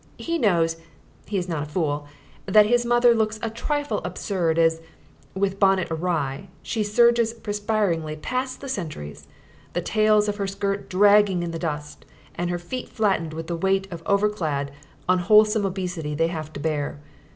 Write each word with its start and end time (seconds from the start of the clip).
He 0.17 0.39
knows 0.39 0.77
he 1.27 1.37
is 1.37 1.47
not 1.47 1.67
a 1.67 1.69
fool 1.69 2.07
that 2.47 2.65
his 2.65 2.87
mother 2.87 3.13
looks 3.13 3.37
a 3.43 3.51
trifle 3.51 4.01
absurd 4.03 4.57
as, 4.57 4.81
with 5.35 5.59
bonnet 5.59 5.89
awry, 5.91 6.47
she 6.63 6.81
surges 6.81 7.33
perspiringly 7.35 8.15
past 8.15 8.61
the 8.61 8.67
sentries, 8.67 9.27
the 9.73 9.79
tails 9.83 10.27
of 10.27 10.37
her 10.37 10.47
skirt 10.47 10.89
dragging 10.89 11.43
in 11.43 11.51
the 11.51 11.59
dust 11.59 12.03
and 12.33 12.49
her 12.49 12.57
feet 12.57 12.89
flattened 12.89 13.35
with 13.35 13.45
the 13.45 13.55
weight 13.55 13.87
of 13.91 14.01
over 14.07 14.27
clad, 14.27 14.71
unwholesome 15.07 15.67
obesity 15.67 16.15
they 16.15 16.29
have 16.29 16.51
to 16.53 16.59
bear. 16.59 16.99